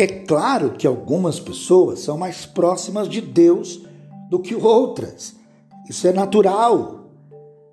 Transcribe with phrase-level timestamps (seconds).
[0.00, 3.82] É claro que algumas pessoas são mais próximas de Deus
[4.30, 5.34] do que outras.
[5.90, 7.10] Isso é natural.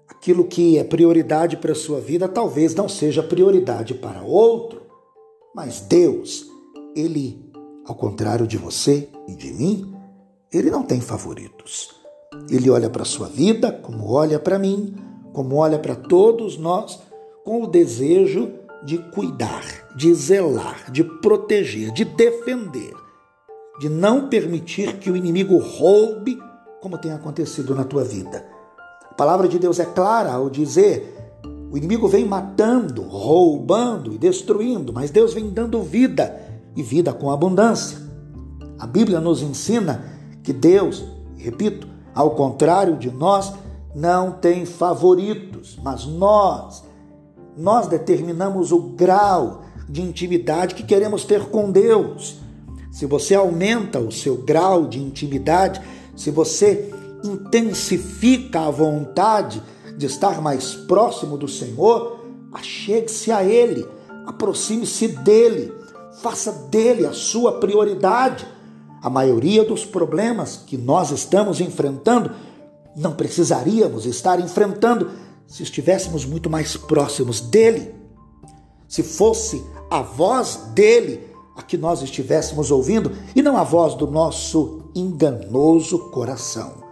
[0.10, 4.82] Aquilo que é prioridade para a sua vida talvez não seja prioridade para outro.
[5.56, 6.46] Mas Deus,
[6.94, 7.50] Ele,
[7.86, 9.96] ao contrário de você e de mim,
[10.52, 11.96] Ele não tem favoritos.
[12.50, 14.94] Ele olha para a sua vida como olha para mim,
[15.32, 17.00] como olha para todos nós,
[17.46, 18.52] com o desejo
[18.84, 19.64] de cuidar,
[19.96, 22.94] de zelar, de proteger, de defender,
[23.80, 26.40] de não permitir que o inimigo roube,
[26.82, 28.46] como tem acontecido na tua vida.
[29.10, 31.16] A palavra de Deus é clara ao dizer:
[31.72, 36.40] o inimigo vem matando, roubando e destruindo, mas Deus vem dando vida
[36.76, 37.98] e vida com abundância.
[38.80, 40.04] A Bíblia nos ensina
[40.44, 41.04] que Deus,
[41.36, 43.54] repito, ao contrário de nós,
[43.94, 46.87] não tem favoritos, mas nós
[47.58, 52.40] nós determinamos o grau de intimidade que queremos ter com Deus.
[52.92, 55.82] Se você aumenta o seu grau de intimidade,
[56.16, 56.92] se você
[57.24, 59.62] intensifica a vontade
[59.98, 62.20] de estar mais próximo do Senhor,
[62.54, 63.88] achegue-se a Ele,
[64.26, 65.74] aproxime-se dele,
[66.22, 68.48] faça dele a sua prioridade.
[69.02, 72.32] A maioria dos problemas que nós estamos enfrentando
[72.96, 75.10] não precisaríamos estar enfrentando
[75.48, 77.96] se estivéssemos muito mais próximos dele,
[78.88, 84.06] se fosse a voz dele a que nós estivéssemos ouvindo e não a voz do
[84.06, 86.84] nosso enganoso coração.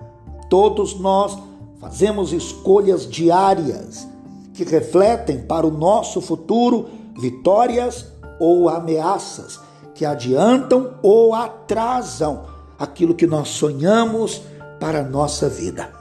[0.49, 1.37] Todos nós
[1.79, 4.07] fazemos escolhas diárias
[4.53, 6.87] que refletem para o nosso futuro
[7.19, 8.07] vitórias
[8.39, 9.59] ou ameaças,
[9.93, 12.45] que adiantam ou atrasam
[12.79, 14.41] aquilo que nós sonhamos
[14.79, 15.91] para a nossa vida.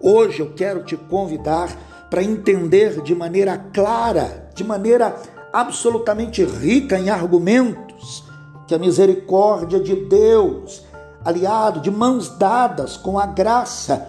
[0.00, 1.76] Hoje eu quero te convidar
[2.14, 5.20] para entender de maneira clara, de maneira
[5.52, 8.22] absolutamente rica em argumentos,
[8.68, 10.84] que a misericórdia de Deus,
[11.24, 14.06] aliado de mãos dadas com a graça,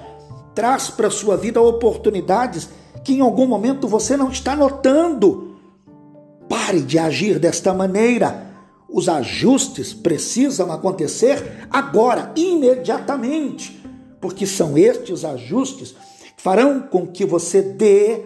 [0.53, 2.69] traz para a sua vida oportunidades
[3.03, 5.55] que em algum momento você não está notando.
[6.47, 8.51] Pare de agir desta maneira.
[8.87, 13.83] Os ajustes precisam acontecer agora, imediatamente,
[14.21, 15.95] porque são estes ajustes
[16.45, 18.21] farão com que você dê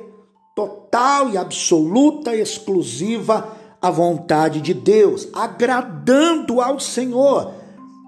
[0.53, 3.47] total e absoluta exclusiva
[3.81, 7.53] à vontade de Deus, agradando ao Senhor.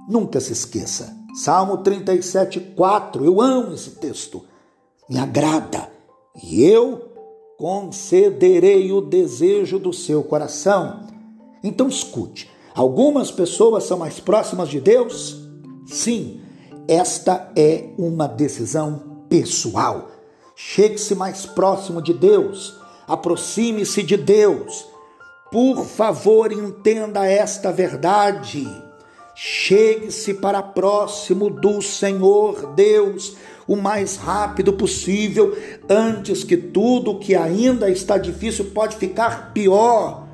[0.10, 1.16] Nunca se esqueça.
[1.34, 3.24] Salmo 37, 4.
[3.24, 4.44] Eu amo esse texto.
[5.10, 5.90] Me agrada
[6.44, 7.14] e eu
[7.58, 11.08] concederei o desejo do seu coração.
[11.64, 12.52] Então escute.
[12.76, 15.40] Algumas pessoas são mais próximas de Deus?
[15.86, 16.42] Sim,
[16.86, 20.12] esta é uma decisão pessoal.
[20.54, 22.76] Chegue-se mais próximo de Deus,
[23.08, 24.86] aproxime-se de Deus.
[25.50, 28.68] Por favor, entenda esta verdade.
[29.34, 35.58] Chegue-se para próximo do Senhor Deus o mais rápido possível,
[35.90, 40.28] antes que tudo que ainda está difícil pode ficar pior.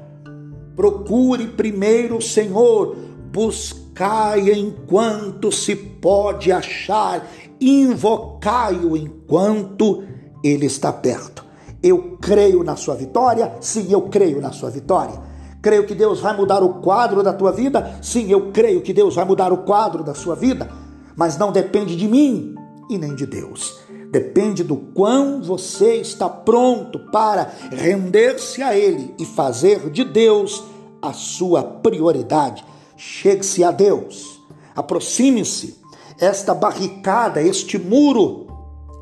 [0.75, 2.95] Procure primeiro o Senhor,
[3.31, 7.27] buscai enquanto se pode achar
[7.59, 10.03] invocai-o enquanto
[10.43, 11.45] ele está perto.
[11.81, 13.55] Eu creio na sua vitória?
[13.61, 15.19] Sim, eu creio na sua vitória.
[15.61, 17.99] Creio que Deus vai mudar o quadro da tua vida?
[18.01, 20.69] Sim, eu creio que Deus vai mudar o quadro da sua vida.
[21.15, 22.55] Mas não depende de mim
[22.89, 23.79] e nem de Deus.
[24.11, 30.63] Depende do quão você está pronto para render-se a Ele e fazer de Deus
[31.01, 32.63] a sua prioridade.
[32.95, 34.41] Chegue-se a Deus,
[34.75, 35.77] aproxime-se
[36.19, 38.47] esta barricada, este muro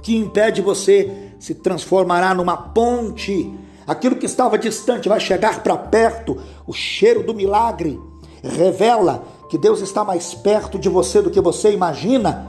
[0.02, 3.54] que impede você se transformará numa ponte.
[3.88, 6.38] Aquilo que estava distante vai chegar para perto.
[6.66, 8.00] O cheiro do milagre
[8.44, 12.48] revela que Deus está mais perto de você do que você imagina.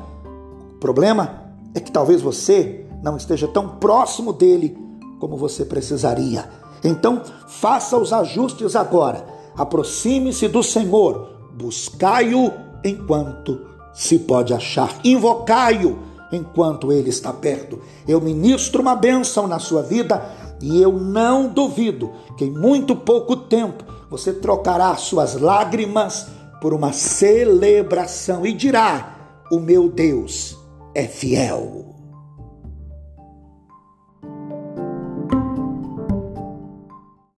[0.75, 1.43] O problema
[1.75, 4.77] é que talvez você não esteja tão próximo dele
[5.21, 6.49] como você precisaria.
[6.83, 9.27] Então, faça os ajustes agora.
[9.57, 11.31] Aproxime-se do Senhor.
[11.55, 12.53] Buscai-o
[12.85, 15.01] enquanto se pode achar.
[15.03, 15.99] Invocai-o
[16.31, 17.81] enquanto ele está perto.
[18.07, 20.23] Eu ministro uma bênção na sua vida
[20.61, 26.27] e eu não duvido que em muito pouco tempo você trocará suas lágrimas
[26.61, 30.57] por uma celebração e dirá: O meu Deus
[30.95, 31.96] é fiel.